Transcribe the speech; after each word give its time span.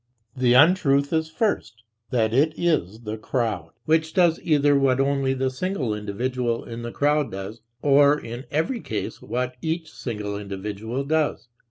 The 0.35 0.53
untruth 0.55 1.13
is 1.13 1.29
first 1.29 1.83
that 2.09 2.33
it 2.33 2.57
is 2.57 3.01
"the 3.01 3.19
crowd," 3.19 3.69
which 3.85 4.15
does 4.15 4.39
either 4.41 4.75
what 4.75 4.99
only 4.99 5.35
the 5.35 5.51
single 5.51 5.93
individual 5.93 6.63
in 6.63 6.81
the 6.81 6.91
crowd 6.91 7.29
does, 7.29 7.61
or 7.83 8.19
in 8.19 8.45
every 8.49 8.79
case 8.79 9.21
what 9.21 9.55
each 9.61 9.91
single 9.91 10.39
individual 10.39 11.03
does. 11.03 11.49